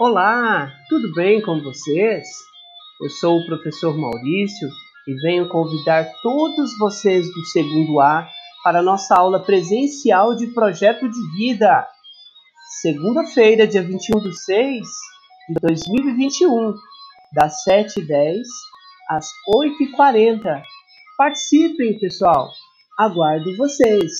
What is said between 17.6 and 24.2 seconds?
7h10 às 8h40. Participem, pessoal! Aguardo vocês!